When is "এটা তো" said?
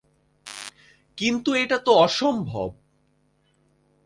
1.53-1.91